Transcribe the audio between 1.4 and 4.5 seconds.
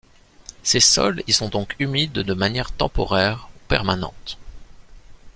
donc humides de manière temporaire ou permanente.